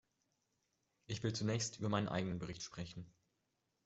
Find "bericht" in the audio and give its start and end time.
2.39-2.63